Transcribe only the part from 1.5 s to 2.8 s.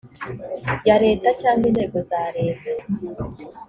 inzego za leta